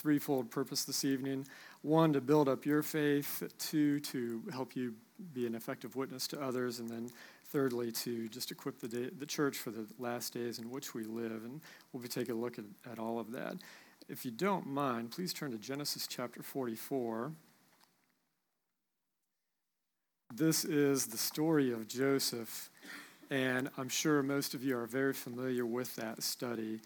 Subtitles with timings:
[0.00, 1.46] threefold purpose this evening
[1.82, 4.94] one, to build up your faith, two, to help you
[5.32, 7.10] be an effective witness to others, and then
[7.46, 11.04] thirdly, to just equip the, day, the church for the last days in which we
[11.04, 11.44] live.
[11.44, 11.60] And
[11.92, 13.56] we'll be taking a look at, at all of that.
[14.08, 17.32] If you don't mind, please turn to Genesis chapter 44.
[20.34, 22.70] This is the story of Joseph,
[23.30, 26.80] and I'm sure most of you are very familiar with that study.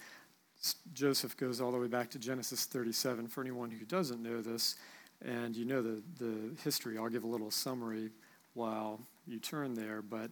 [0.92, 4.76] Joseph goes all the way back to Genesis 37 for anyone who doesn't know this,
[5.24, 6.96] and you know the, the history.
[6.98, 8.10] I'll give a little summary
[8.54, 10.30] while you turn there, but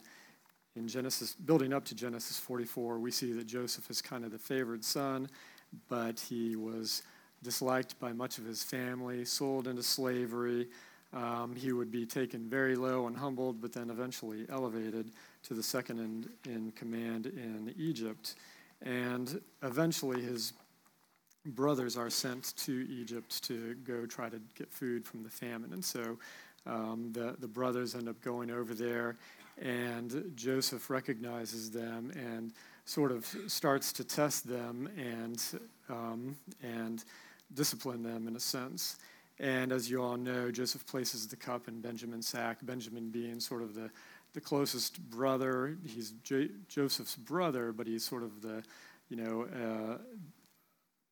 [0.75, 4.39] in Genesis, building up to Genesis 44, we see that Joseph is kind of the
[4.39, 5.29] favored son,
[5.89, 7.03] but he was
[7.43, 10.69] disliked by much of his family, sold into slavery.
[11.13, 15.11] Um, he would be taken very low and humbled, but then eventually elevated
[15.43, 18.37] to the second in, in command in Egypt.
[18.85, 20.53] And eventually, his
[21.45, 25.73] brothers are sent to Egypt to go try to get food from the famine.
[25.73, 26.19] And so
[26.67, 29.17] um, the, the brothers end up going over there,
[29.61, 32.53] and Joseph recognizes them and
[32.85, 35.43] sort of starts to test them and,
[35.89, 37.05] um, and
[37.55, 38.99] discipline them in a sense.
[39.39, 43.63] And as you all know, Joseph places the cup in Benjamin's sack, Benjamin being sort
[43.63, 43.91] of the,
[44.35, 45.77] the closest brother.
[45.85, 48.63] He's J- Joseph's brother, but he's sort of the,
[49.09, 49.99] you know, uh,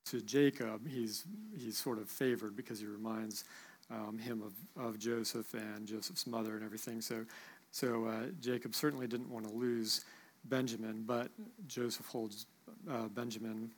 [0.06, 1.24] to Jacob, he's,
[1.56, 3.44] he's sort of favored because he reminds
[3.90, 7.00] um, him of, of Joseph and Joseph's mother and everything.
[7.00, 7.24] So,
[7.70, 10.04] so uh, Jacob certainly didn't want to lose
[10.44, 11.28] Benjamin, but
[11.66, 12.46] Joseph holds
[12.90, 13.70] uh, Benjamin,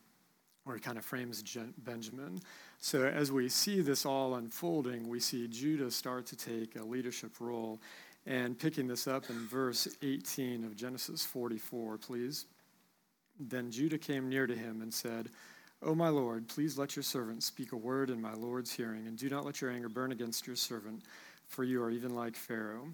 [0.64, 1.42] or he kind of frames
[1.78, 2.40] Benjamin.
[2.78, 7.40] So as we see this all unfolding, we see Judah start to take a leadership
[7.40, 7.80] role.
[8.26, 12.46] And picking this up in verse 18 of Genesis 44, please.
[13.40, 15.28] Then Judah came near to him and said,
[15.82, 19.18] O my Lord, please let your servant speak a word in my Lord's hearing, and
[19.18, 21.02] do not let your anger burn against your servant,
[21.48, 22.86] for you are even like Pharaoh.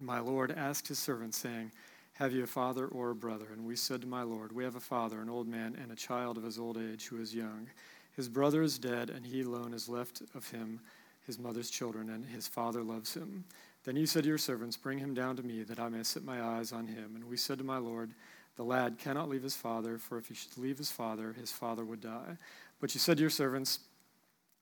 [0.00, 1.70] My Lord asked his servant, saying,
[2.14, 3.46] Have you a father or a brother?
[3.52, 5.96] And we said to my Lord, We have a father, an old man, and a
[5.96, 7.68] child of his old age who is young.
[8.16, 10.80] His brother is dead, and he alone is left of him,
[11.26, 13.44] his mother's children, and his father loves him.
[13.84, 16.24] Then you said to your servants, Bring him down to me, that I may set
[16.24, 17.12] my eyes on him.
[17.14, 18.12] And we said to my Lord,
[18.56, 21.84] the lad cannot leave his father, for if he should leave his father, his father
[21.84, 22.36] would die.
[22.78, 23.78] But you said to your servants,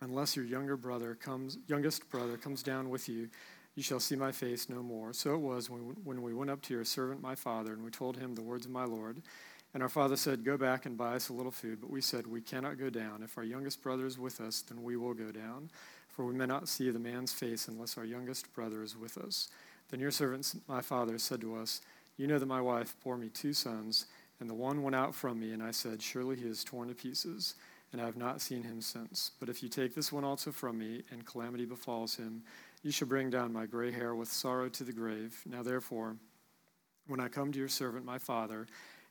[0.00, 3.28] Unless your younger brother comes, youngest brother comes down with you,
[3.74, 5.12] you shall see my face no more.
[5.12, 8.16] So it was when, we went up to your servant my father, and we told
[8.16, 9.20] him the words of my Lord.
[9.74, 11.80] And our father said, Go back and buy us a little food.
[11.80, 13.24] But we said, We cannot go down.
[13.24, 15.70] If our youngest brother is with us, then we will go down.
[16.18, 19.46] For we may not see the man's face unless our youngest brother is with us.
[19.88, 21.80] Then your servant my father said to us,
[22.16, 24.06] you know that my wife bore me two sons,
[24.40, 26.94] and the one went out from me, and I said, Surely he is torn to
[26.96, 27.54] pieces,
[27.92, 29.30] and I have not seen him since.
[29.38, 32.42] But if you take this one also from me, and calamity befalls him,
[32.82, 35.40] you shall bring down my gray hair with sorrow to the grave.
[35.46, 36.16] Now therefore,
[37.06, 38.66] when I come to your servant my father,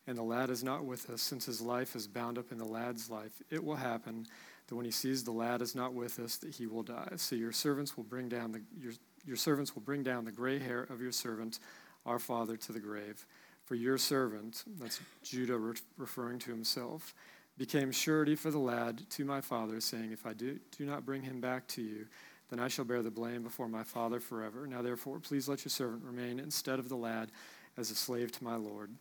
[0.08, 2.66] and the lad is not with us, since his life is bound up in the
[2.66, 4.28] lad's life, it will happen
[4.68, 7.14] that when he sees the lad is not with us, that he will die.
[7.16, 8.94] So your servants will bring down the your,
[9.26, 11.60] your servants will bring down the gray hair of your servant
[12.06, 13.26] our father to the grave.
[13.66, 17.14] For your servant, that's Judah re- referring to himself,
[17.58, 21.22] became surety for the lad to my father, saying, If I do, do not bring
[21.22, 22.08] him back to you,
[22.50, 24.66] then I shall bear the blame before my father forever.
[24.68, 27.32] Now therefore, please let your servant remain instead of the lad
[27.78, 28.92] as a slave to my Lord.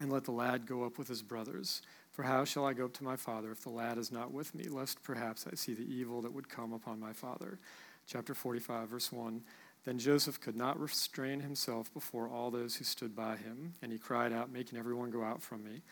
[0.00, 1.80] And let the lad go up with his brothers.
[2.16, 4.54] For how shall I go up to my father if the lad is not with
[4.54, 7.58] me, lest perhaps I see the evil that would come upon my father?
[8.06, 9.42] Chapter 45, verse 1.
[9.84, 13.98] Then Joseph could not restrain himself before all those who stood by him, and he
[13.98, 15.82] cried out, making everyone go out from me.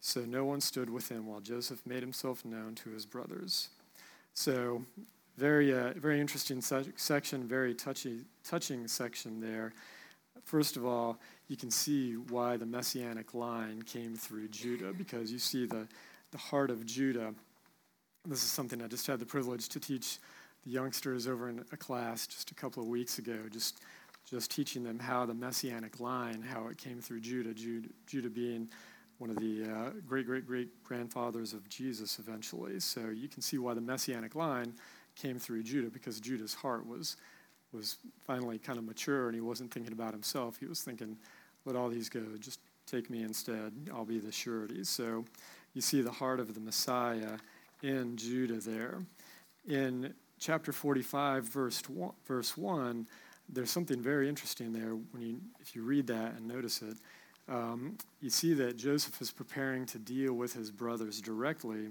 [0.00, 3.70] So no one stood with him while Joseph made himself known to his brothers.
[4.34, 4.84] So,
[5.36, 9.72] very, uh, very interesting se- section, very touchy, touching section there.
[10.44, 11.18] First of all,
[11.52, 15.86] you can see why the messianic line came through Judah, because you see the,
[16.30, 17.34] the heart of Judah.
[18.24, 20.16] This is something I just had the privilege to teach
[20.64, 23.82] the youngsters over in a class just a couple of weeks ago, just
[24.30, 28.70] just teaching them how the messianic line, how it came through Judah, Judah, Judah being
[29.18, 32.80] one of the uh, great great great grandfathers of Jesus eventually.
[32.80, 34.72] So you can see why the messianic line
[35.16, 37.16] came through Judah because Judah's heart was
[37.74, 40.58] was finally kind of mature and he wasn't thinking about himself.
[40.58, 41.16] He was thinking,
[41.64, 43.72] let all these go, just take me instead.
[43.92, 44.84] I'll be the surety.
[44.84, 45.24] So
[45.74, 47.38] you see the heart of the Messiah
[47.82, 49.02] in Judah there.
[49.66, 53.06] In chapter 45, verse 1, verse 1
[53.48, 56.96] there's something very interesting there when you, if you read that and notice it.
[57.48, 61.88] Um, you see that Joseph is preparing to deal with his brothers directly,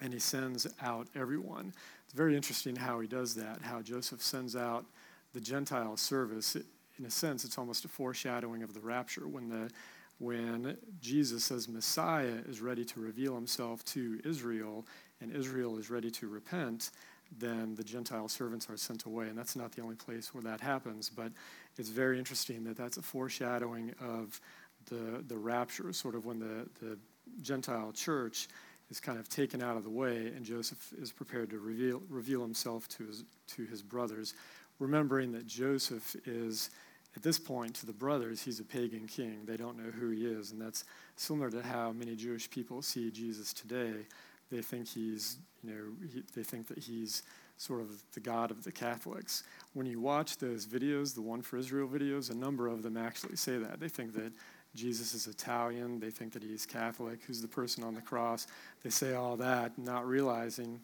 [0.00, 1.72] and he sends out everyone.
[2.04, 4.84] It's very interesting how he does that, how Joseph sends out
[5.32, 6.56] the Gentile service.
[6.98, 9.70] In a sense, it's almost a foreshadowing of the rapture when the
[10.18, 14.86] when Jesus as Messiah is ready to reveal himself to Israel
[15.20, 16.92] and Israel is ready to repent,
[17.36, 19.26] then the Gentile servants are sent away.
[19.26, 21.32] And that's not the only place where that happens, but
[21.78, 24.40] it's very interesting that that's a foreshadowing of
[24.86, 26.98] the, the rapture, sort of when the, the
[27.42, 28.48] Gentile church
[28.90, 32.42] is kind of taken out of the way, and Joseph is prepared to reveal, reveal
[32.42, 34.34] himself to his, to his brothers,
[34.78, 36.70] remembering that Joseph is,
[37.16, 39.40] at this point, to the brothers, he's a pagan king.
[39.44, 40.84] They don't know who he is, and that's
[41.16, 44.06] similar to how many Jewish people see Jesus today.
[44.50, 47.22] They think he's, you know, he, they think that he's
[47.56, 49.44] sort of the God of the Catholics.
[49.74, 53.36] When you watch those videos, the One for Israel videos, a number of them actually
[53.36, 53.80] say that.
[53.80, 54.32] They think that
[54.74, 56.00] Jesus is Italian.
[56.00, 57.20] They think that he's Catholic.
[57.26, 58.48] Who's the person on the cross?
[58.82, 60.80] They say all that, not realizing,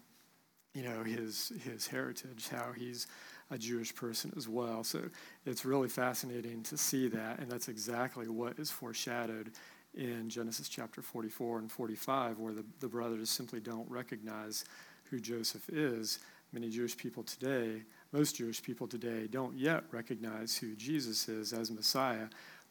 [0.75, 3.09] you know, his his heritage, how he's
[3.51, 4.85] a Jewish person as well.
[4.85, 5.03] So
[5.45, 9.53] it's really fascinating to see that, and that's exactly what is foreshadowed
[9.95, 14.65] in Genesis chapter 44 and 45, where the, the brothers simply don't recognize
[15.11, 16.21] who Joseph is.
[16.53, 17.83] Many Jewish people today,
[18.13, 22.27] most Jewish people today, don't yet recognize who Jesus is as Messiah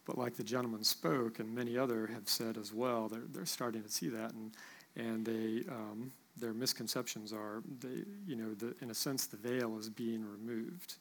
[0.10, 3.84] but like the gentleman spoke, and many other have said as well, they're, they're starting
[3.84, 4.52] to see that, and,
[4.96, 9.78] and they, um, their misconceptions are, they, you know, the, in a sense, the veil
[9.78, 10.96] is being removed.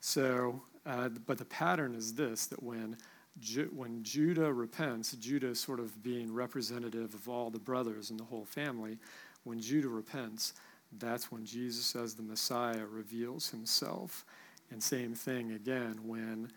[0.00, 2.96] So, uh, but the pattern is this that when,
[3.40, 8.24] Ju- when Judah repents, Judah sort of being representative of all the brothers and the
[8.24, 8.98] whole family,
[9.44, 10.54] when Judah repents,
[10.98, 14.24] that's when Jesus, as the Messiah, reveals himself.
[14.70, 16.50] And same thing again when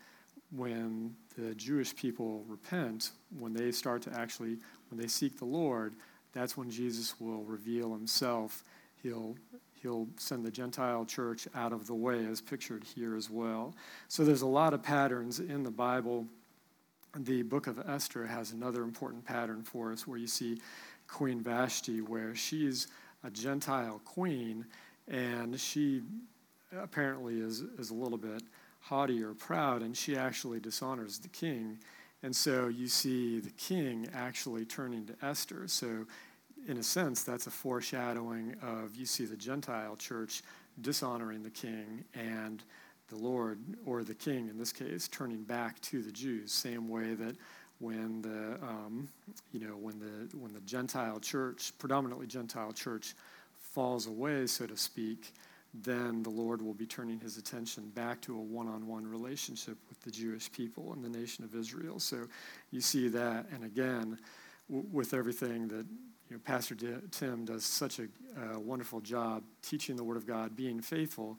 [0.50, 4.56] when the Jewish people repent, when they start to actually,
[4.90, 5.94] when they seek the Lord,
[6.32, 8.64] that's when Jesus will reveal himself.
[9.02, 9.36] He'll,
[9.82, 13.74] he'll send the Gentile church out of the way, as pictured here as well.
[14.08, 16.26] So there's a lot of patterns in the Bible.
[17.16, 20.60] The book of Esther has another important pattern for us where you see
[21.06, 22.88] Queen Vashti, where she's
[23.24, 24.66] a Gentile queen,
[25.08, 26.02] and she
[26.76, 28.42] apparently is, is a little bit
[28.80, 31.78] haughty or proud, and she actually dishonors the king.
[32.22, 35.68] And so you see the king actually turning to Esther.
[35.68, 36.06] So,
[36.66, 40.42] in a sense, that's a foreshadowing of you see the Gentile church
[40.80, 42.62] dishonoring the king and
[43.08, 46.52] the Lord, or the king in this case, turning back to the Jews.
[46.52, 47.36] Same way that
[47.78, 49.08] when the um,
[49.52, 53.14] you know when the when the Gentile church, predominantly Gentile church,
[53.54, 55.32] falls away, so to speak,
[55.82, 59.76] then the Lord will be turning his attention back to a one on one relationship
[59.88, 61.98] with the Jewish people and the nation of Israel.
[61.98, 62.26] So
[62.70, 64.18] you see that, and again,
[64.68, 65.86] w- with everything that
[66.28, 68.04] you know, Pastor D- Tim does such a
[68.36, 71.38] uh, wonderful job teaching the Word of God, being faithful,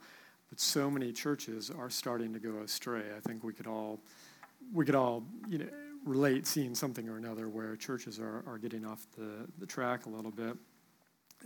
[0.50, 3.04] but so many churches are starting to go astray.
[3.16, 4.00] I think we could all,
[4.74, 5.68] we could all, you know,
[6.06, 10.10] relate seeing something or another where churches are, are getting off the, the track a
[10.10, 10.56] little bit.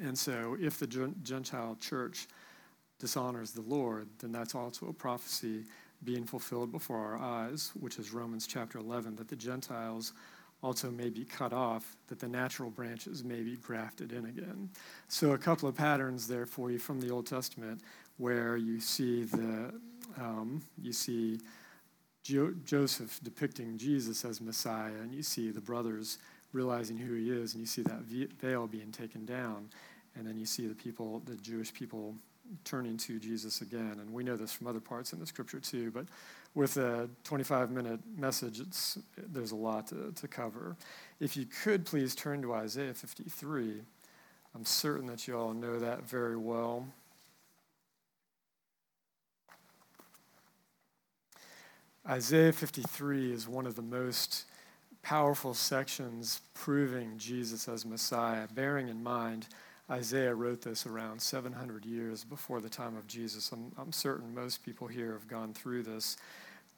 [0.02, 2.28] And so, if the Gentile church
[3.04, 5.66] dishonors the Lord, then that's also a prophecy
[6.06, 10.14] being fulfilled before our eyes, which is Romans chapter 11, that the Gentiles
[10.62, 14.70] also may be cut off, that the natural branches may be grafted in again.
[15.10, 17.82] So, a couple of patterns there for you from the Old Testament
[18.18, 19.74] where you see the
[20.18, 21.42] um, you see
[22.24, 26.20] jo- Joseph depicting Jesus as Messiah, and you see the brothers
[26.54, 28.04] realizing who he is, and you see that
[28.40, 29.68] veil being taken down,
[30.16, 32.16] and then you see the people, the Jewish people,
[32.64, 33.98] turning to Jesus again.
[34.00, 36.06] And we know this from other parts in the scripture too, but
[36.56, 38.62] with a 25 minute message,
[39.18, 40.76] there's a lot to, to cover.
[41.20, 43.82] If you could please turn to Isaiah 53,
[44.56, 46.86] I'm certain that you all know that very well.
[52.08, 54.44] Isaiah 53 is one of the most
[55.02, 59.48] powerful sections proving Jesus as Messiah, bearing in mind
[59.92, 63.52] Isaiah wrote this around 700 years before the time of Jesus.
[63.52, 66.16] I'm, I'm certain most people here have gone through this.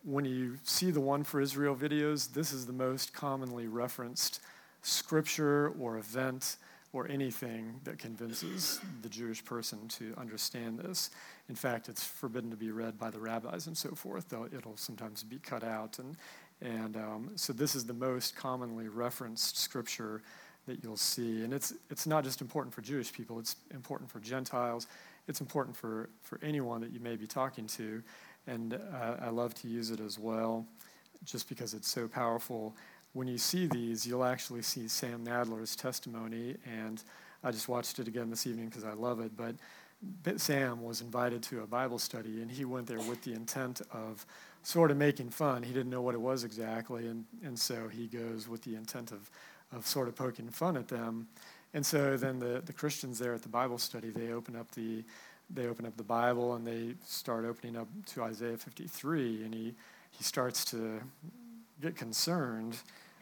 [0.04, 4.40] When you see the One for Israel videos, this is the most commonly referenced
[4.82, 6.58] scripture or event
[6.94, 11.10] or anything that convinces the Jewish person to understand this.
[11.50, 14.78] In fact, it's forbidden to be read by the rabbis and so forth, though it'll
[14.78, 16.00] sometimes be cut out.
[16.00, 16.16] And,
[16.62, 20.22] and um, so, this is the most commonly referenced scripture
[20.68, 21.44] that you'll see.
[21.44, 24.88] And it's, it's not just important for Jewish people, it's important for Gentiles,
[25.28, 28.02] it's important for, for anyone that you may be talking to.
[28.48, 30.66] And uh, I love to use it as well,
[31.24, 32.76] just because it's so powerful.
[33.14, 37.02] When you see these, you'll actually see Sam Nadler's testimony, and
[37.44, 39.32] I just watched it again this evening because I love it.
[39.36, 39.56] But
[40.40, 44.26] Sam was invited to a Bible study, and he went there with the intent of
[44.64, 45.64] sort of making fun.
[45.64, 49.12] He didn't know what it was exactly, and, and so he goes with the intent
[49.12, 49.30] of,
[49.74, 51.28] of sort of poking fun at them.
[51.74, 55.04] And so then the, the Christians there at the Bible study, they open up the
[55.50, 59.76] they open up the Bible and they start opening up to Isaiah 53, and he,
[60.12, 61.00] he starts to
[61.82, 62.78] get concerned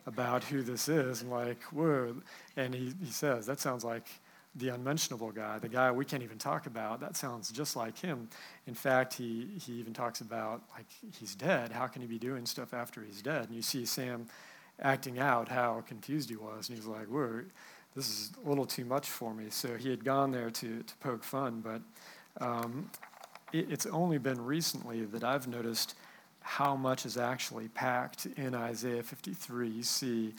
[0.05, 2.15] about who this is and like, whoa.
[2.55, 4.07] And he, he says, that sounds like
[4.55, 6.99] the unmentionable guy, the guy we can't even talk about.
[6.99, 8.29] That sounds just like him.
[8.67, 10.85] In fact, he, he even talks about, like,
[11.19, 11.71] he's dead.
[11.71, 13.47] How can he be doing stuff after he's dead?
[13.47, 14.27] And you see Sam
[14.81, 16.69] acting out how confused he was.
[16.69, 17.41] And he's like, whoa,
[17.95, 19.45] this is a little too much for me.
[19.49, 21.61] So he had gone there to, to poke fun.
[21.61, 21.81] But
[22.43, 22.89] um,
[23.51, 25.95] it, it's only been recently that I've noticed
[26.41, 29.69] how much is actually packed in Isaiah 53.
[29.69, 30.33] You see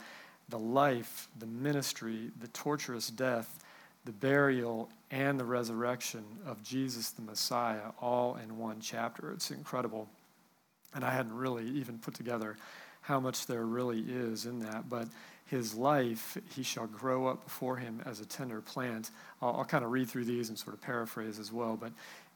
[0.49, 3.65] the life, the ministry, the torturous death
[4.05, 9.33] the burial, and the resurrection of Jesus the Messiah all in one chapter.
[9.33, 10.09] It's incredible.
[10.95, 12.57] And I hadn't really even put together
[13.05, 14.89] how much there really is in that.
[14.89, 15.09] But
[15.47, 19.11] his life, he shall grow up before him as a tender plant.
[19.43, 21.77] I'll, I'll kind of read through these and sort of paraphrase as well.
[21.77, 21.93] But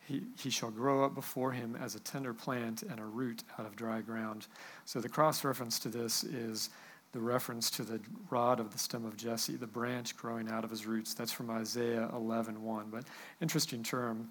[0.06, 3.66] he, he shall grow up before him as a tender plant and a root out
[3.66, 4.46] of dry ground.
[4.84, 6.68] So the cross reference to this is
[7.12, 10.70] the reference to the rod of the stem of Jesse, the branch growing out of
[10.70, 11.14] his roots.
[11.14, 12.58] That's from Isaiah 11:1.
[12.58, 12.86] 1.
[12.90, 13.04] But
[13.40, 14.28] interesting term.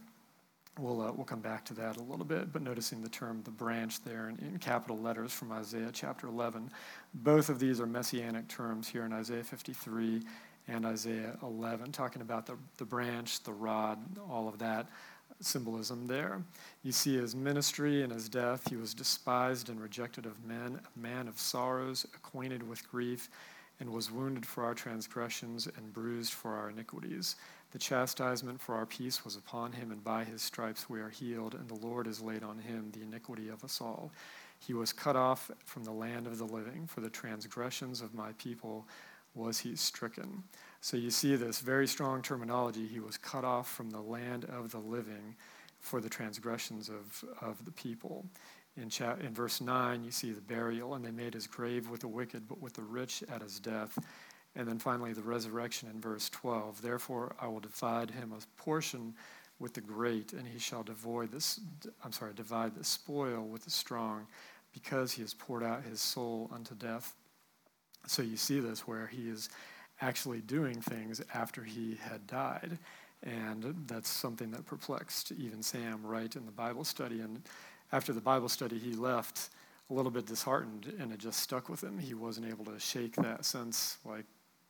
[0.79, 3.51] We'll, uh, we'll come back to that a little bit, but noticing the term the
[3.51, 6.69] branch there in, in capital letters from Isaiah chapter 11.
[7.13, 10.21] Both of these are messianic terms here in Isaiah 53
[10.67, 13.97] and Isaiah 11, talking about the, the branch, the rod,
[14.29, 14.87] all of that
[15.39, 16.41] symbolism there.
[16.83, 18.69] You see his ministry and his death.
[18.69, 23.29] He was despised and rejected of men, a man of sorrows, acquainted with grief,
[23.79, 27.35] and was wounded for our transgressions and bruised for our iniquities.
[27.77, 31.53] The chastisement for our peace was upon him, and by his stripes we are healed,
[31.53, 34.11] and the Lord has laid on him the iniquity of us all.
[34.57, 36.87] He was cut off from the land of the living.
[36.87, 38.87] For the transgressions of my people
[39.35, 40.43] was he stricken.
[40.81, 42.87] So you see this very strong terminology.
[42.87, 45.35] He was cut off from the land of the living
[45.79, 48.25] for the transgressions of, of the people.
[48.75, 52.01] In, cha- in verse 9, you see the burial, and they made his grave with
[52.01, 53.99] the wicked, but with the rich at his death.
[54.57, 56.81] And then finally, the resurrection in verse 12.
[56.81, 59.13] Therefore, I will divide him a portion
[59.59, 61.59] with the great, and he shall divide this,
[62.03, 64.25] I'm sorry, divide the spoil with the strong,
[64.73, 67.13] because he has poured out his soul unto death.
[68.07, 69.49] So you see this where he is
[70.01, 72.79] actually doing things after he had died.
[73.23, 77.21] And that's something that perplexed even Sam right in the Bible study.
[77.21, 77.43] And
[77.91, 79.49] after the Bible study, he left
[79.89, 81.99] a little bit disheartened, and it just stuck with him.
[81.99, 84.25] He wasn't able to shake that sense like,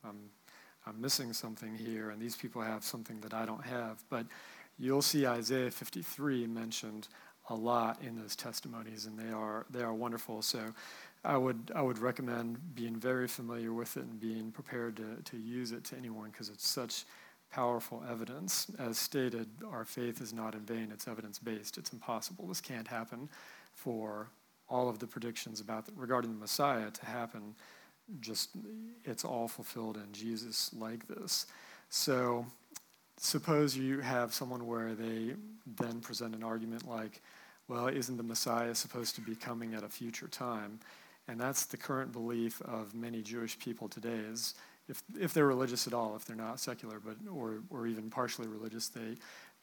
[0.08, 0.30] I'm,
[0.86, 4.02] I'm missing something here, and these people have something that I don't have.
[4.08, 4.26] But
[4.78, 7.08] you'll see Isaiah 53 mentioned
[7.50, 10.42] a lot in those testimonies, and they are, they are wonderful.
[10.42, 10.60] So
[11.24, 15.36] I would, I would recommend being very familiar with it and being prepared to, to
[15.36, 17.04] use it to anyone because it's such
[17.50, 18.66] powerful evidence.
[18.78, 21.78] As stated, our faith is not in vain, it's evidence based.
[21.78, 22.46] It's impossible.
[22.46, 23.28] This can't happen
[23.74, 24.30] for
[24.68, 27.54] all of the predictions about the, regarding the Messiah to happen.
[28.20, 28.50] Just
[29.04, 31.46] it's all fulfilled in Jesus like this.
[31.90, 32.46] So
[33.18, 35.34] suppose you have someone where they
[35.76, 37.20] then present an argument like,
[37.66, 40.80] well, isn't the Messiah supposed to be coming at a future time?
[41.26, 44.54] And that's the current belief of many Jewish people today is
[44.88, 48.46] if, if they're religious at all, if they're not secular, but or, or even partially
[48.46, 49.16] religious, they,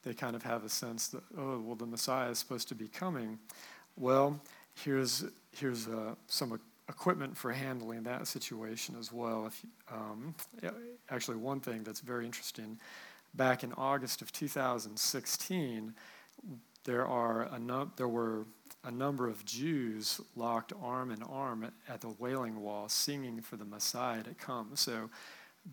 [0.04, 2.88] they kind of have a sense that, oh, well, the Messiah is supposed to be
[2.88, 3.40] coming.
[3.98, 4.40] Well,
[4.76, 9.48] here's, here's uh, some equipment for handling that situation as well.
[9.48, 10.36] If, um,
[11.10, 12.80] actually, one thing that's very interesting
[13.34, 15.94] back in August of 2016,
[16.84, 18.46] there, are a num- there were
[18.84, 23.66] a number of Jews locked arm in arm at the Wailing Wall singing for the
[23.66, 24.72] Messiah to come.
[24.76, 25.10] So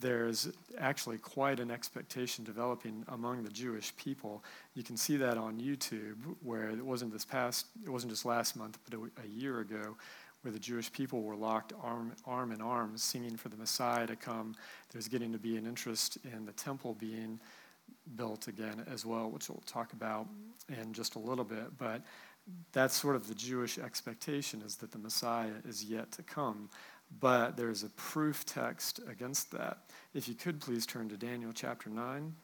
[0.01, 4.43] there's actually quite an expectation developing among the Jewish people.
[4.75, 8.57] You can see that on YouTube, where it wasn't this past, it wasn't just last
[8.57, 9.97] month, but a, a year ago,
[10.43, 14.17] where the Jewish people were locked arm, arm in arm singing for the Messiah to
[14.17, 14.55] come.
[14.93, 17.41] There's getting to be an interest in the temple being
[18.17, 20.27] built again as well, which we'll talk about
[20.69, 21.79] in just a little bit.
[21.79, 22.03] But
[22.73, 26.69] that's sort of the Jewish expectation is that the Messiah is yet to come.
[27.21, 29.79] But there's a proof text against that.
[30.15, 32.35] If you could please turn to Daniel chapter 9.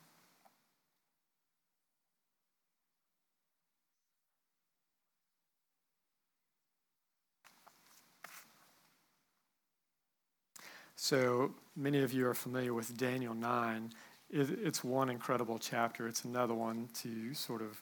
[11.01, 13.93] So many of you are familiar with Daniel 9
[14.31, 16.09] it, it's one incredible chapter.
[16.09, 17.81] It's another one to sort of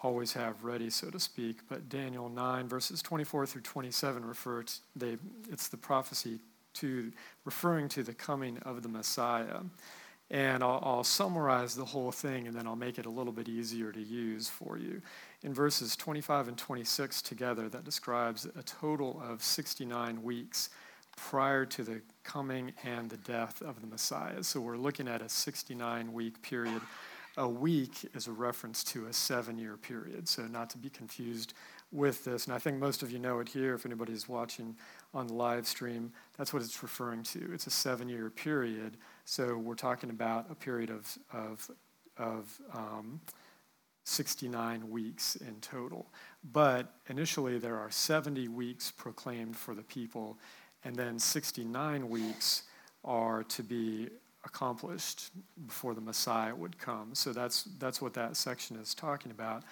[0.00, 1.58] always have ready, so to speak.
[1.68, 5.16] But Daniel 9, verses 24 through 27 refer to, they,
[5.50, 6.38] it's the prophecy
[6.74, 7.10] to
[7.44, 9.58] referring to the coming of the Messiah.
[10.30, 13.48] And I'll, I'll, summarize the whole thing and then I'll make it a little bit
[13.48, 15.02] easier to use for you.
[15.42, 20.70] In verses 25 and 26 together, that describes a total of 69 weeks
[21.16, 24.42] prior to the coming and the death of the Messiah.
[24.42, 26.80] So we're looking at a 69 week period.
[27.38, 31.54] A week is a reference to a seven year period, so not to be confused
[31.90, 32.46] with this.
[32.46, 34.76] And I think most of you know it here, if anybody's watching
[35.14, 37.52] on the live stream, that's what it's referring to.
[37.52, 41.70] It's a seven year period, so we're talking about a period of, of,
[42.18, 43.20] of um,
[44.04, 46.06] 69 weeks in total.
[46.52, 50.38] But initially, there are 70 weeks proclaimed for the people
[50.84, 52.64] and then 69 weeks
[53.04, 54.08] are to be
[54.44, 55.30] accomplished
[55.66, 57.14] before the Messiah would come.
[57.14, 59.62] So that's, that's what that section is talking about.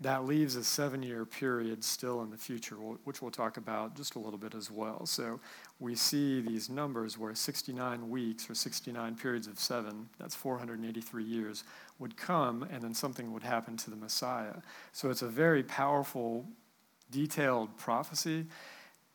[0.00, 4.14] That leaves a seven year period still in the future, which we'll talk about just
[4.14, 5.06] a little bit as well.
[5.06, 5.40] So
[5.80, 11.64] we see these numbers where 69 weeks or 69 periods of seven, that's 483 years,
[11.98, 14.56] would come and then something would happen to the Messiah.
[14.92, 16.44] So it's a very powerful,
[17.10, 18.46] detailed prophecy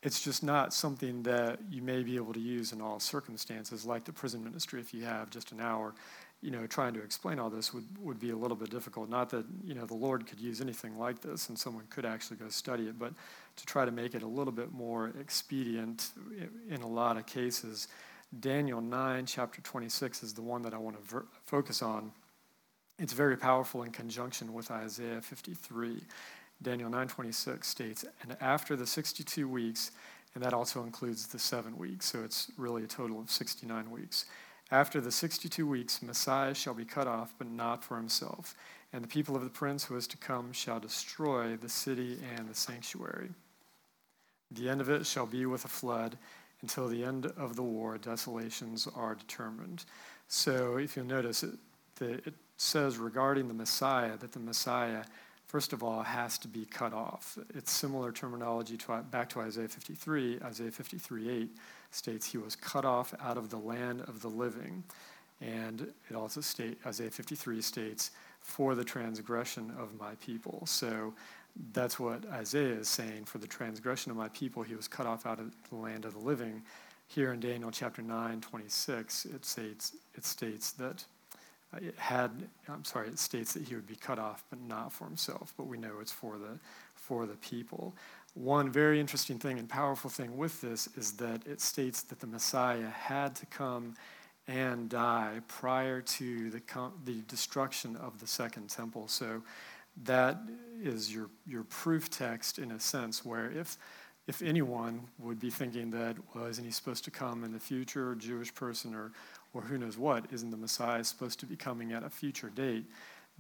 [0.03, 4.03] it's just not something that you may be able to use in all circumstances, like
[4.03, 5.93] the prison ministry, if you have just an hour.
[6.41, 9.09] You know, trying to explain all this would, would be a little bit difficult.
[9.09, 12.37] Not that, you know, the Lord could use anything like this and someone could actually
[12.37, 13.13] go study it, but
[13.57, 16.09] to try to make it a little bit more expedient
[16.67, 17.87] in a lot of cases.
[18.39, 22.11] Daniel 9, chapter 26, is the one that I want to ver- focus on.
[22.97, 26.01] It's very powerful in conjunction with Isaiah 53.
[26.61, 29.91] Daniel 9:26 states, "And after the 62 weeks,
[30.33, 34.25] and that also includes the 7 weeks, so it's really a total of 69 weeks.
[34.69, 38.55] After the 62 weeks, Messiah shall be cut off, but not for himself,
[38.93, 42.47] and the people of the prince who is to come shall destroy the city and
[42.47, 43.33] the sanctuary.
[44.49, 46.17] The end of it shall be with a flood."
[46.61, 49.83] Until the end of the war, desolations are determined.
[50.27, 51.57] So, if you'll notice, it,
[51.95, 55.03] the, it says regarding the Messiah that the Messiah
[55.51, 57.37] first of all, has to be cut off.
[57.53, 60.39] It's similar terminology to, back to Isaiah 53.
[60.45, 61.49] Isaiah 53 8
[61.91, 64.81] states, He was cut off out of the land of the living.
[65.41, 70.63] And it also states, Isaiah 53 states, for the transgression of my people.
[70.65, 71.13] So
[71.73, 73.25] that's what Isaiah is saying.
[73.25, 76.13] For the transgression of my people, he was cut off out of the land of
[76.13, 76.61] the living.
[77.09, 81.03] Here in Daniel chapter 9, 26, it states, it states that
[81.77, 82.31] it had,
[82.67, 85.53] I'm sorry, it states that he would be cut off, but not for himself.
[85.55, 86.59] But we know it's for the,
[86.95, 87.93] for the people.
[88.33, 92.27] One very interesting thing and powerful thing with this is that it states that the
[92.27, 93.95] Messiah had to come
[94.47, 96.61] and die prior to the,
[97.05, 99.07] the destruction of the second temple.
[99.07, 99.43] So
[100.03, 100.39] that
[100.81, 103.77] is your, your proof text in a sense, where if,
[104.27, 108.13] if anyone would be thinking that, well, isn't he supposed to come in the future,
[108.13, 109.11] a Jewish person or,
[109.53, 112.85] or who knows what, isn't the Messiah supposed to be coming at a future date?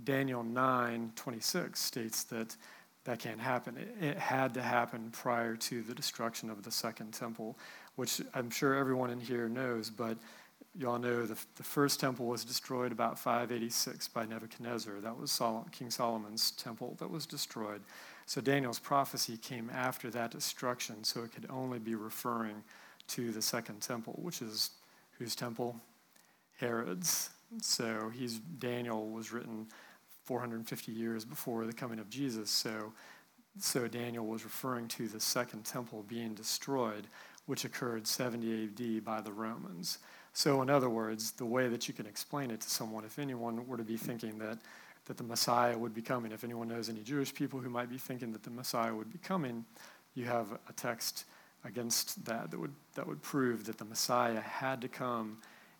[0.03, 2.55] Daniel 9 26 states that
[3.03, 3.77] that can't happen.
[3.77, 7.57] It, it, had to happen prior to the destruction of the second temple,
[7.95, 10.17] which I'm sure everyone in here knows, but
[10.77, 15.01] y'all know the, the first temple was destroyed about 586 by Nebuchadnezzar.
[15.01, 17.81] That was Sol- King Solomon's temple that was destroyed.
[18.27, 22.63] So Daniel's prophecy came after that destruction, so it could only be referring
[23.07, 24.71] to the second temple, which is
[25.17, 25.75] whose temple?
[26.61, 27.31] Herod's.
[27.61, 29.67] So he's Daniel was written
[30.23, 32.49] 450 years before the coming of Jesus.
[32.49, 32.93] So
[33.59, 37.07] so Daniel was referring to the second temple being destroyed,
[37.47, 39.97] which occurred 70 AD by the Romans.
[40.31, 43.67] So in other words, the way that you can explain it to someone, if anyone
[43.67, 44.59] were to be thinking that
[45.05, 47.97] that the Messiah would be coming, if anyone knows any Jewish people who might be
[47.97, 49.65] thinking that the Messiah would be coming,
[50.13, 51.25] you have a text
[51.65, 55.37] against that that would that would prove that the Messiah had to come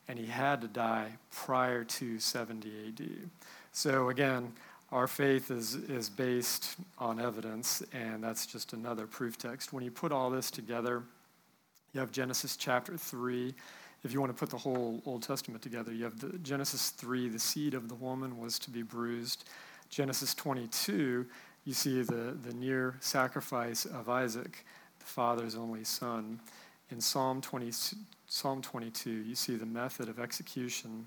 [0.07, 3.29] and he had to die prior to 70 AD.
[3.71, 4.53] So again,
[4.91, 9.71] our faith is, is based on evidence, and that's just another proof text.
[9.71, 11.03] When you put all this together,
[11.93, 13.53] you have Genesis chapter 3.
[14.03, 17.29] If you want to put the whole Old Testament together, you have the Genesis 3,
[17.29, 19.47] the seed of the woman was to be bruised.
[19.89, 21.25] Genesis 22,
[21.65, 24.65] you see the, the near sacrifice of Isaac,
[24.99, 26.39] the father's only son.
[26.89, 27.71] In Psalm 20,
[28.33, 31.05] Psalm 22, you see the method of execution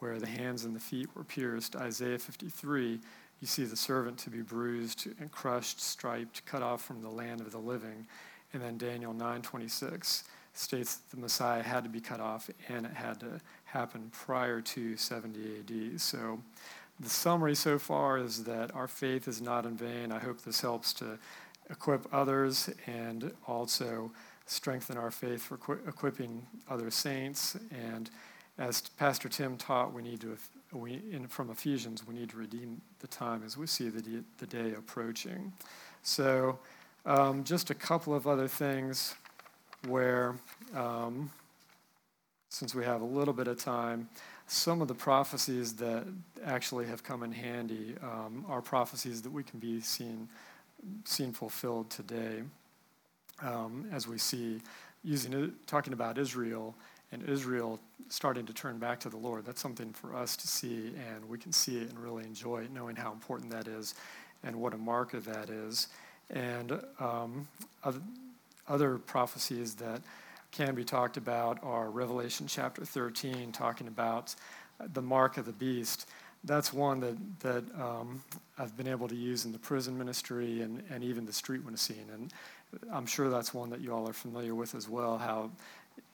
[0.00, 1.76] where the hands and the feet were pierced.
[1.76, 2.98] Isaiah 53,
[3.40, 7.40] you see the servant to be bruised and crushed, striped, cut off from the land
[7.40, 8.08] of the living.
[8.52, 10.24] And then Daniel 9:26
[10.54, 14.60] states that the Messiah had to be cut off and it had to happen prior
[14.60, 16.00] to 70 AD.
[16.00, 16.42] So
[16.98, 20.10] the summary so far is that our faith is not in vain.
[20.10, 21.20] I hope this helps to
[21.70, 24.10] equip others and also
[24.46, 25.56] strengthen our faith for
[25.86, 27.56] equipping other saints.
[27.70, 28.08] And
[28.58, 30.38] as Pastor Tim taught, we need to,
[30.72, 34.46] we, in, from Ephesians, we need to redeem the time as we see the, the
[34.46, 35.52] day approaching.
[36.02, 36.58] So,
[37.04, 39.14] um, just a couple of other things
[39.86, 40.36] where,
[40.74, 41.30] um,
[42.48, 44.08] since we have a little bit of time,
[44.46, 46.04] some of the prophecies that
[46.44, 50.28] actually have come in handy um, are prophecies that we can be seen,
[51.04, 52.42] seen fulfilled today
[53.42, 54.60] um, as we see
[55.04, 56.74] using talking about Israel
[57.12, 59.46] and Israel starting to turn back to the Lord.
[59.46, 62.72] That's something for us to see, and we can see it and really enjoy it,
[62.72, 63.94] knowing how important that is
[64.42, 65.88] and what a mark of that is.
[66.30, 67.46] And um,
[67.84, 68.00] other,
[68.68, 70.02] other prophecies that
[70.50, 74.34] can be talked about are Revelation chapter 13, talking about
[74.92, 76.08] the mark of the beast.
[76.44, 78.22] That's one that, that um,
[78.58, 82.06] I've been able to use in the prison ministry and, and even the street witnessing.
[82.12, 82.32] And
[82.92, 85.50] I'm sure that's one that you all are familiar with as well, how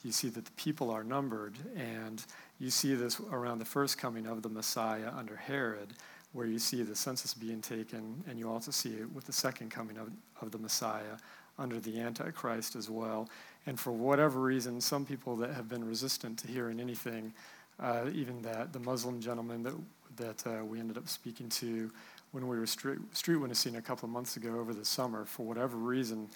[0.05, 1.55] you see that the people are numbered.
[1.77, 2.25] And
[2.59, 5.95] you see this around the first coming of the Messiah under Herod,
[6.33, 9.71] where you see the census being taken, and you also see it with the second
[9.71, 10.11] coming of,
[10.41, 11.19] of the Messiah
[11.59, 13.29] under the Antichrist as well.
[13.67, 17.33] And for whatever reason, some people that have been resistant to hearing anything,
[17.79, 19.75] uh, even that the Muslim gentleman that,
[20.17, 21.91] that uh, we ended up speaking to
[22.33, 25.45] when we were street, street witnessing a couple of months ago over the summer, for
[25.45, 26.29] whatever reason,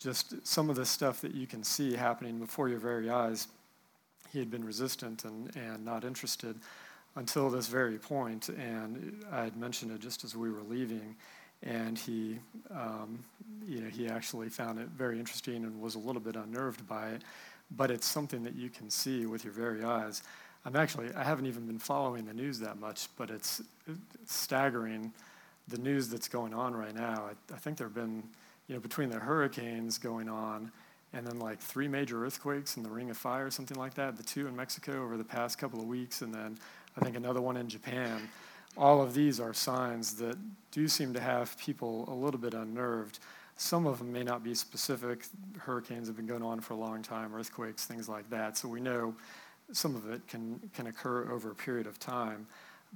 [0.00, 3.48] just some of the stuff that you can see happening before your very eyes,
[4.32, 6.56] he had been resistant and, and not interested
[7.16, 8.48] until this very point.
[8.48, 11.16] And I had mentioned it just as we were leaving,
[11.62, 12.38] and he,
[12.70, 13.22] um,
[13.66, 17.10] you know, he actually found it very interesting and was a little bit unnerved by
[17.10, 17.22] it.
[17.76, 20.22] But it's something that you can see with your very eyes.
[20.64, 25.12] I'm actually, I haven't even been following the news that much, but it's, it's staggering
[25.68, 27.30] the news that's going on right now.
[27.30, 28.22] I, I think there have been
[28.68, 30.70] you know, between the hurricanes going on
[31.12, 34.22] and then like three major earthquakes in the Ring of Fire, something like that, the
[34.22, 36.56] two in Mexico over the past couple of weeks, and then
[36.96, 38.28] I think another one in Japan.
[38.76, 40.36] All of these are signs that
[40.70, 43.18] do seem to have people a little bit unnerved.
[43.56, 45.26] Some of them may not be specific.
[45.58, 48.56] Hurricanes have been going on for a long time, earthquakes, things like that.
[48.56, 49.14] So we know
[49.72, 52.46] some of it can, can occur over a period of time.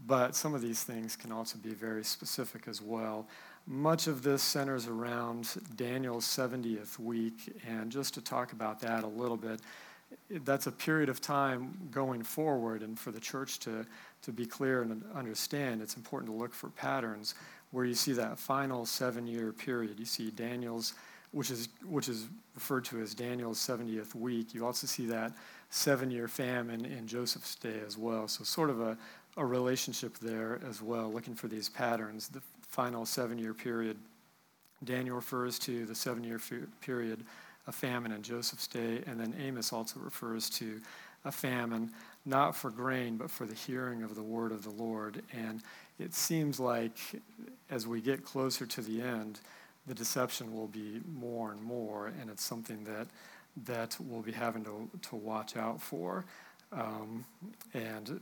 [0.06, 3.26] But some of these things can also be very specific as well.
[3.66, 9.06] Much of this centers around Daniel's 70th week, and just to talk about that a
[9.06, 9.60] little bit,
[10.44, 13.86] that's a period of time going forward, and for the church to,
[14.22, 17.34] to be clear and understand, it's important to look for patterns
[17.70, 19.98] where you see that final seven year period.
[19.98, 20.94] You see Daniel's,
[21.32, 24.54] which is, which is referred to as Daniel's 70th week.
[24.54, 25.32] You also see that
[25.74, 28.28] seven year famine in Joseph's day as well.
[28.28, 28.96] So, sort of a,
[29.36, 32.28] a relationship there as well, looking for these patterns.
[32.28, 33.96] The final seven year period.
[34.84, 36.40] Daniel refers to the seven year
[36.80, 37.24] period
[37.66, 40.80] of famine in Joseph's day, and then Amos also refers to
[41.24, 41.90] a famine,
[42.24, 45.22] not for grain, but for the hearing of the word of the Lord.
[45.32, 45.62] And
[45.98, 46.98] it seems like
[47.70, 49.40] as we get closer to the end,
[49.86, 53.08] the deception will be more and more, and it's something that
[53.64, 56.24] that we'll be having to, to watch out for.
[56.72, 57.24] Um,
[57.72, 58.20] and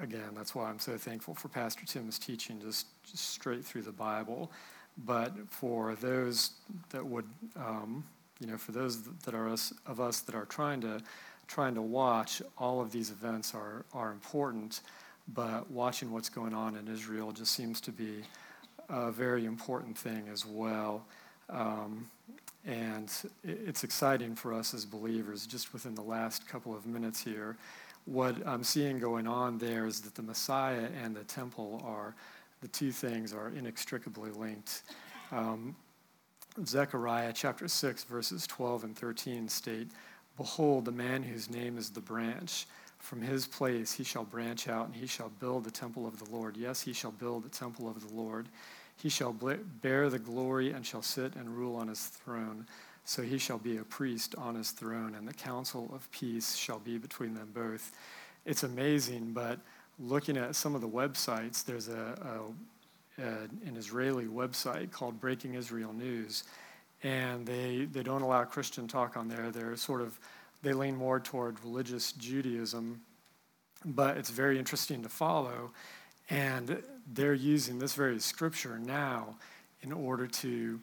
[0.00, 3.92] again, that's why I'm so thankful for Pastor Tim's teaching, just, just straight through the
[3.92, 4.50] Bible.
[5.04, 6.52] But for those
[6.90, 8.04] that would, um,
[8.38, 11.00] you know, for those that are us, of us that are trying to
[11.46, 14.80] trying to watch, all of these events are are important.
[15.32, 18.22] But watching what's going on in Israel just seems to be
[18.88, 21.06] a very important thing as well.
[21.48, 22.10] Um,
[22.66, 23.10] and
[23.42, 27.56] it's exciting for us as believers, just within the last couple of minutes here
[28.04, 32.14] what I'm seeing going on there is that the Messiah and the temple are,
[32.60, 34.82] the two things are inextricably linked.
[35.32, 35.76] Um,
[36.64, 39.88] Zechariah chapter 6, verses 12 and 13 state,
[40.36, 42.66] Behold, the man whose name is the branch.
[42.98, 46.30] From his place he shall branch out, and he shall build the temple of the
[46.30, 46.56] Lord.
[46.56, 48.48] Yes, he shall build the temple of the Lord.
[49.02, 52.66] He shall bear the glory and shall sit and rule on his throne.
[53.04, 56.78] So he shall be a priest on his throne, and the counsel of peace shall
[56.78, 57.92] be between them both.
[58.44, 59.58] It's amazing, but
[59.98, 62.52] looking at some of the websites, there's a,
[63.18, 63.26] a, a
[63.66, 66.44] an Israeli website called Breaking Israel News,
[67.02, 69.50] and they, they don't allow Christian talk on there.
[69.50, 70.18] They're sort of,
[70.62, 73.00] they lean more toward religious Judaism,
[73.84, 75.72] but it's very interesting to follow.
[76.30, 79.36] And they're using this very scripture now
[79.82, 80.80] in order to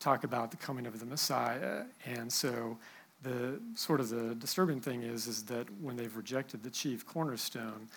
[0.00, 1.84] talk about the coming of the Messiah.
[2.06, 2.78] And so
[3.22, 7.88] the sort of the disturbing thing is is that when they've rejected the chief cornerstone,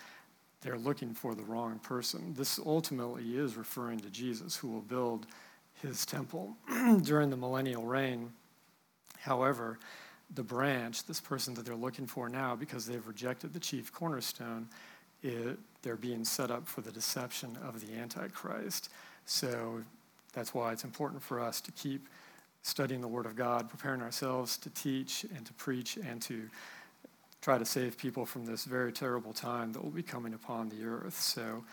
[0.61, 2.33] they're looking for the wrong person.
[2.35, 5.27] This ultimately is referring to Jesus, who will build
[5.81, 6.55] his temple
[7.03, 8.31] during the millennial reign.
[9.19, 9.79] However,
[10.33, 14.67] the branch, this person that they're looking for now, because they've rejected the chief cornerstone,
[15.23, 18.89] it, they're being set up for the deception of the Antichrist.
[19.25, 19.81] So
[20.33, 22.07] that's why it's important for us to keep
[22.63, 26.49] studying the Word of God, preparing ourselves to teach and to preach and to
[27.41, 30.85] try to save people from this very terrible time that will be coming upon the
[30.85, 31.19] earth.
[31.19, 31.63] So,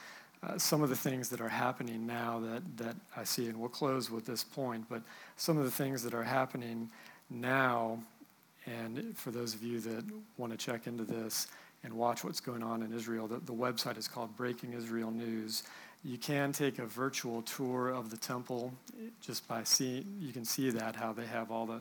[0.42, 3.68] uh, some of the things that are happening now that, that I see, and we'll
[3.68, 5.02] close with this point, but
[5.36, 6.90] some of the things that are happening
[7.28, 7.98] now,
[8.64, 10.04] and for those of you that
[10.36, 11.48] want to check into this
[11.84, 15.62] and watch what's going on in Israel, the, the website is called Breaking Israel News.
[16.04, 18.72] You can take a virtual tour of the temple
[19.20, 21.80] just by seeing, you can see that, how they have all the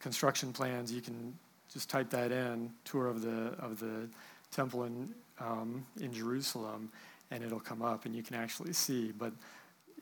[0.00, 0.92] construction plans.
[0.92, 1.36] You can
[1.72, 4.08] just type that in, tour of the, of the
[4.50, 5.08] temple in,
[5.40, 6.90] um, in Jerusalem,
[7.30, 9.12] and it'll come up and you can actually see.
[9.12, 9.32] But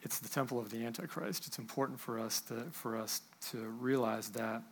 [0.02, 1.46] it's the temple of the Antichrist.
[1.46, 4.62] It's important for us to, for us to realize that.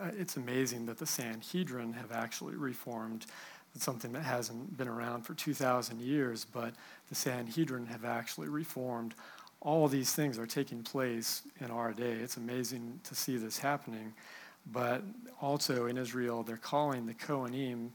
[0.00, 3.26] Uh, it's amazing that the Sanhedrin have actually reformed
[3.74, 6.74] it's something that hasn't been around for 2,000 years, but
[7.08, 9.14] the Sanhedrin have actually reformed.
[9.60, 12.12] All these things are taking place in our day.
[12.12, 14.14] It's amazing to see this happening.
[14.70, 15.02] But
[15.40, 17.90] also in Israel, they're calling the Kohanim,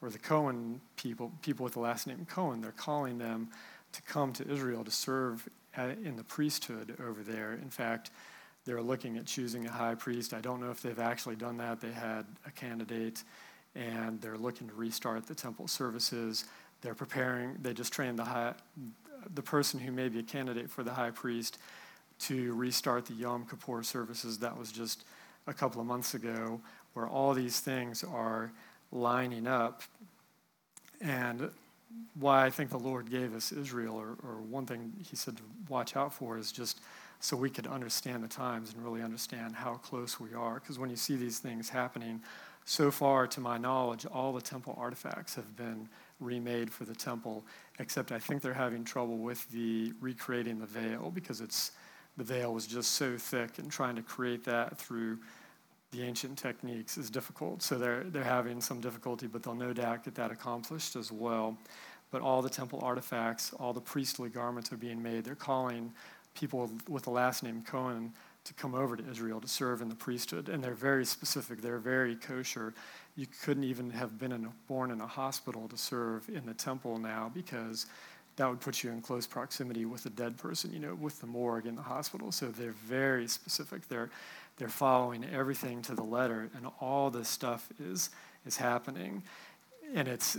[0.00, 3.48] or the Cohen people, people with the last name Cohen, they're calling them
[3.92, 7.52] to come to Israel to serve in the priesthood over there.
[7.54, 8.10] In fact,
[8.64, 10.34] they're looking at choosing a high priest.
[10.34, 11.80] I don't know if they've actually done that.
[11.80, 13.24] They had a candidate
[13.78, 16.44] and they're looking to restart the temple services.
[16.80, 18.54] They're preparing, they just trained the, high,
[19.34, 21.58] the person who may be a candidate for the high priest
[22.20, 24.38] to restart the Yom Kippur services.
[24.38, 25.04] That was just
[25.46, 26.60] a couple of months ago,
[26.94, 28.50] where all these things are
[28.90, 29.82] lining up.
[31.00, 31.50] And
[32.18, 35.42] why I think the Lord gave us Israel, or, or one thing He said to
[35.68, 36.80] watch out for, is just
[37.20, 40.54] so we could understand the times and really understand how close we are.
[40.54, 42.20] Because when you see these things happening,
[42.68, 45.88] so far, to my knowledge, all the temple artifacts have been
[46.20, 47.46] remade for the temple,
[47.78, 51.72] except I think they're having trouble with the recreating the veil because it's
[52.18, 55.18] the veil was just so thick, and trying to create that through
[55.92, 57.62] the ancient techniques is difficult.
[57.62, 61.56] So they're they're having some difficulty, but they'll no doubt get that accomplished as well.
[62.10, 65.24] But all the temple artifacts, all the priestly garments are being made.
[65.24, 65.90] They're calling
[66.34, 68.12] people with the last name Cohen
[68.48, 70.48] to come over to Israel to serve in the priesthood.
[70.48, 72.72] And they're very specific, they're very kosher.
[73.14, 76.54] You couldn't even have been in a, born in a hospital to serve in the
[76.54, 77.86] temple now because
[78.36, 81.26] that would put you in close proximity with a dead person, you know, with the
[81.26, 82.32] morgue in the hospital.
[82.32, 83.86] So they're very specific.
[83.88, 84.08] They're,
[84.56, 88.10] they're following everything to the letter, and all this stuff is,
[88.46, 89.22] is happening.
[89.94, 90.38] And it's,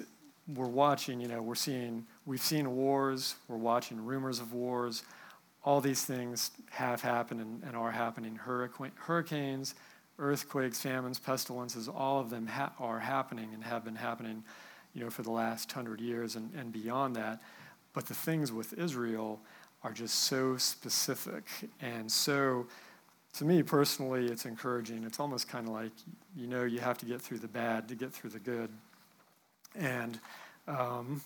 [0.56, 5.04] we're watching, you know, we're seeing, we've seen wars, we're watching rumors of wars
[5.64, 9.76] all these things have happened and, and are happening hurricanes,
[10.18, 14.44] earthquakes, famines, pestilences, all of them ha- are happening and have been happening
[14.94, 17.42] you know, for the last hundred years and, and beyond that.
[17.94, 19.40] But the things with Israel
[19.84, 21.46] are just so specific
[21.80, 22.68] and so,
[23.38, 25.04] to me personally, it's encouraging.
[25.04, 25.92] It's almost kind of like,
[26.36, 28.70] you know, you have to get through the bad to get through the good.
[29.76, 30.20] And
[30.68, 31.22] um,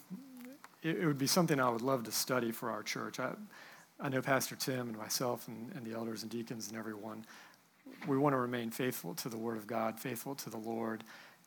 [0.81, 3.21] it, it, would be something I would love to study for our church.
[3.21, 3.29] I,
[4.03, 7.25] I know Pastor Tim and myself and, and the elders and deacons and everyone,
[8.05, 11.05] we want to remain faithful to the Word of God, faithful to the Lord,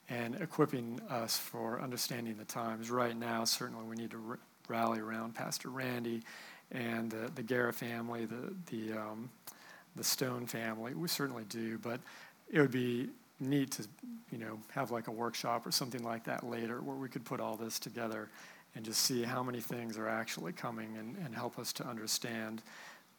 [0.09, 2.91] and equipping us for understanding the times.
[2.91, 4.39] Right now, certainly we need to r-
[4.69, 6.23] rally around Pastor Randy
[6.73, 9.29] and the, the Guerra family, the, the, um,
[9.95, 10.95] the Stone family.
[10.95, 12.01] We certainly do, but
[12.51, 13.87] it would be neat to,
[14.33, 17.39] you know, have like a workshop or something like that later where we could put
[17.39, 18.31] all this together
[18.77, 22.63] and just see how many things are actually coming and, and help us to understand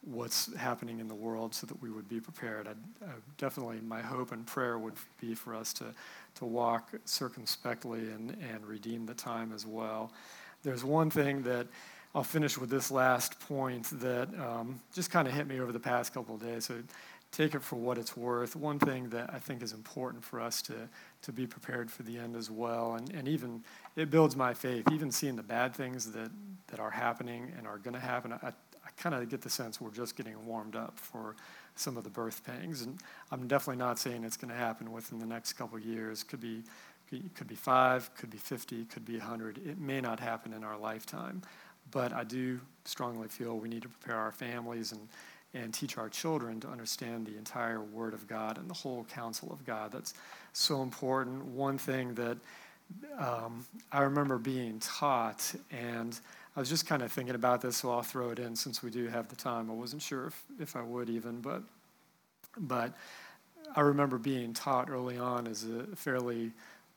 [0.02, 2.68] what's happening in the world so that we would be prepared.
[2.68, 5.86] I'd, uh, definitely, my hope and prayer would be for us to,
[6.36, 10.12] to walk circumspectly and, and redeem the time as well.
[10.62, 11.66] There's one thing that
[12.14, 15.80] I'll finish with this last point that um, just kind of hit me over the
[15.80, 16.66] past couple of days.
[16.66, 16.76] So
[17.32, 18.56] take it for what it's worth.
[18.56, 20.74] One thing that I think is important for us to,
[21.22, 23.62] to be prepared for the end as well, and, and even
[23.96, 26.30] it builds my faith, even seeing the bad things that,
[26.68, 28.32] that are happening and are going to happen.
[28.32, 31.36] I, I kind of get the sense we're just getting warmed up for
[31.74, 32.82] some of the birth pangs.
[32.82, 32.98] And
[33.30, 36.22] I'm definitely not saying it's going to happen within the next couple years.
[36.22, 36.62] Could be,
[37.34, 39.58] could be five, could be 50, could be 100.
[39.58, 41.42] It may not happen in our lifetime.
[41.90, 45.00] but I do strongly feel we need to prepare our families and,
[45.54, 49.50] and teach our children to understand the entire Word of God and the whole counsel
[49.52, 49.92] of God.
[49.92, 50.14] That's
[50.52, 51.44] so important.
[51.44, 52.38] One thing that
[53.18, 56.18] um, I remember being taught, and
[56.56, 58.90] I was just kind of thinking about this, so I'll throw it in since we
[58.90, 59.70] do have the time.
[59.70, 61.62] I wasn't sure if, if I would even, but
[62.60, 62.92] but
[63.76, 66.52] I remember being taught early on as a fairly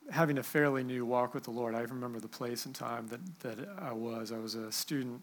[0.10, 1.76] having a fairly new walk with the Lord.
[1.76, 4.32] I remember the place and time that that I was.
[4.32, 5.22] I was a student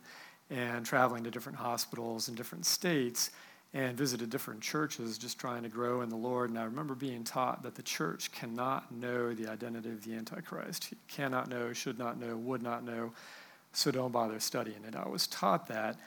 [0.51, 3.31] and traveling to different hospitals in different states
[3.75, 6.49] and visited different churches just trying to grow in the Lord.
[6.49, 10.85] And I remember being taught that the church cannot know the identity of the Antichrist.
[10.85, 13.13] He cannot know, should not know, would not know,
[13.73, 14.97] so don't bother studying it.
[14.97, 15.99] I was taught that.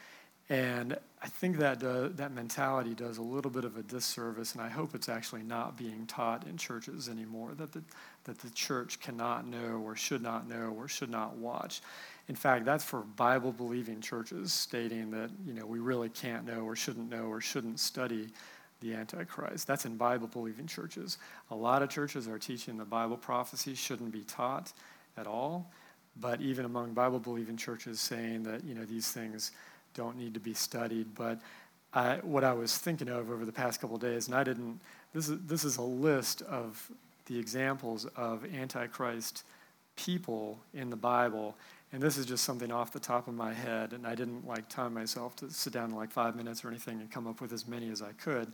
[0.48, 1.80] And I think that
[2.16, 5.78] that mentality does a little bit of a disservice, and I hope it's actually not
[5.78, 7.82] being taught in churches anymore that the,
[8.24, 11.80] that the church cannot know or should not know or should not watch.
[12.28, 16.60] In fact, that's for Bible believing churches stating that you know we really can't know
[16.60, 18.28] or shouldn't know or shouldn't study
[18.80, 19.66] the Antichrist.
[19.66, 21.18] That's in Bible believing churches.
[21.50, 24.72] A lot of churches are teaching the Bible prophecy shouldn't be taught
[25.16, 25.70] at all,
[26.20, 29.52] but even among Bible believing churches saying that you know these things
[29.94, 31.14] don't need to be studied.
[31.14, 31.40] But
[31.92, 34.80] I, what I was thinking of over the past couple days, and I didn't.
[35.12, 36.90] This is this is a list of
[37.26, 39.44] the examples of Antichrist
[39.96, 41.54] people in the Bible
[41.92, 44.68] and this is just something off the top of my head, and I didn't like
[44.68, 47.52] time myself to sit down in like five minutes or anything and come up with
[47.52, 48.50] as many as I could.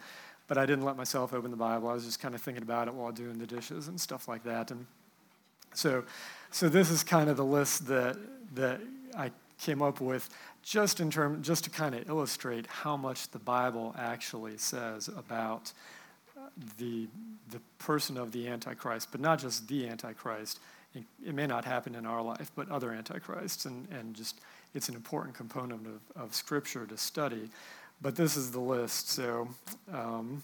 [0.49, 1.89] But I didn't let myself open the Bible.
[1.89, 4.43] I was just kind of thinking about it while doing the dishes and stuff like
[4.45, 4.73] that.
[4.73, 4.87] And
[5.73, 6.05] so,
[6.51, 8.17] so this is kind of the list that
[8.55, 8.81] that
[9.17, 10.29] I came up with
[10.63, 15.73] just in term, just to kind of illustrate how much the Bible actually says about
[16.37, 16.49] uh,
[16.79, 17.07] the
[17.51, 20.59] the person of the Antichrist, but not just the Antichrist
[20.95, 24.41] it may not happen in our life, but other antichrists, and, and just
[24.75, 27.51] it's an important component of, of Scripture to study.
[28.01, 29.11] But this is the list.
[29.11, 29.49] So,
[29.93, 30.43] um,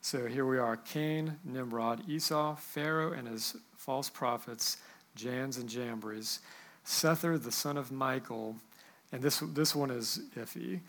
[0.00, 4.76] so here we are: Cain, Nimrod, Esau, Pharaoh, and his false prophets,
[5.16, 6.40] Jannes and Jambres,
[6.86, 8.56] Sethur, the son of Michael,
[9.10, 10.80] and this this one is iffy.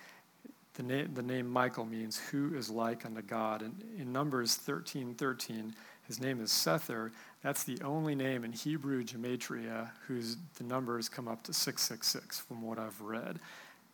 [0.76, 5.14] The name the name Michael means who is like unto God, and in Numbers thirteen
[5.14, 5.76] thirteen,
[6.08, 7.12] his name is Sethur.
[7.44, 12.62] That's the only name in Hebrew gematria whose the numbers come up to 666 from
[12.62, 13.40] what I've read.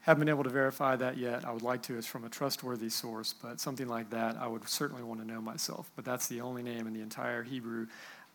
[0.01, 1.45] Haven't been able to verify that yet.
[1.45, 1.97] I would like to.
[1.97, 5.41] It's from a trustworthy source, but something like that I would certainly want to know
[5.41, 5.89] myself.
[5.95, 7.87] But that's the only name in the entire Hebrew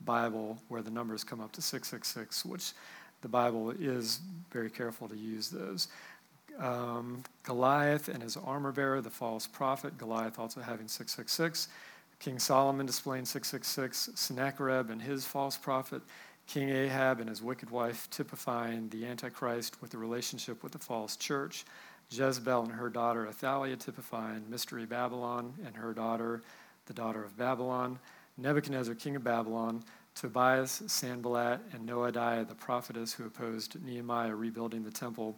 [0.04, 2.72] Bible where the numbers come up to 666, which
[3.22, 5.88] the Bible is very careful to use those.
[6.58, 11.68] Um, Goliath and his armor bearer, the false prophet, Goliath also having 666.
[12.24, 16.00] King Solomon displaying 666, Sennacherib and his false prophet,
[16.46, 21.16] King Ahab and his wicked wife typifying the Antichrist with the relationship with the false
[21.16, 21.66] church,
[22.08, 26.40] Jezebel and her daughter Athaliah typifying Mystery Babylon and her daughter,
[26.86, 27.98] the daughter of Babylon,
[28.38, 29.84] Nebuchadnezzar, king of Babylon,
[30.14, 35.36] Tobias, Sanballat, and Noadiah, the prophetess who opposed Nehemiah rebuilding the temple,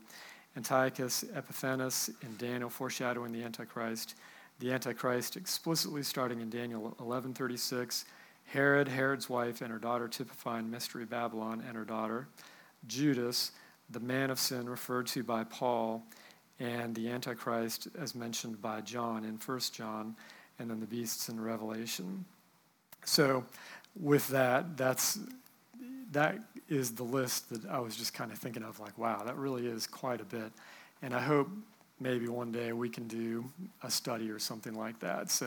[0.56, 4.14] Antiochus Epiphanes, and Daniel foreshadowing the Antichrist,
[4.58, 8.04] the Antichrist explicitly starting in Daniel 11:36,
[8.46, 12.28] Herod, Herod's wife, and her daughter typifying mystery Babylon and her daughter,
[12.86, 13.52] Judas,
[13.90, 16.04] the man of sin referred to by Paul,
[16.58, 20.16] and the Antichrist as mentioned by John in 1 John,
[20.58, 22.24] and then the beasts in Revelation.
[23.04, 23.44] So,
[23.94, 25.18] with that, that's
[26.12, 26.38] that
[26.68, 29.66] is the list that I was just kind of thinking of, like, wow, that really
[29.66, 30.52] is quite a bit.
[31.02, 31.48] And I hope
[32.00, 33.44] maybe one day we can do
[33.82, 35.30] a study or something like that.
[35.30, 35.44] So